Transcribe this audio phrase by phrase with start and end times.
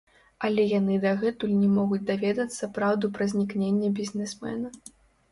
[0.47, 4.73] Але яны дагэтуль не могуць даведацца праўду пра знікненне бізнесмена.